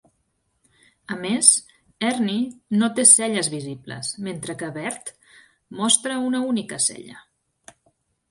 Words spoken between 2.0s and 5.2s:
Ernie no té celles visibles, mentre que Bert